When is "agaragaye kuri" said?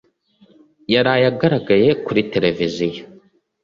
1.31-2.21